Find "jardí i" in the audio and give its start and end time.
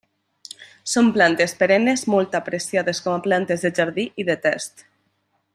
3.81-4.29